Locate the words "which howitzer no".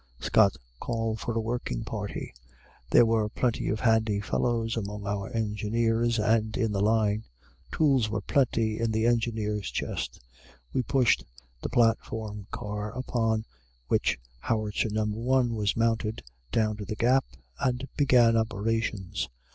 13.89-15.05